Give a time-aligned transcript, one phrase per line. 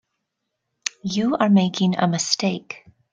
[1.03, 2.87] You are making a mistake.